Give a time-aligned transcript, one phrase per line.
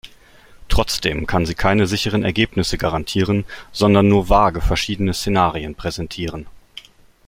[0.67, 6.47] Trotzdem kann sie keine sicheren Ergebnisse garantieren, sondern nur vage verschiedene Szenarien präsentieren.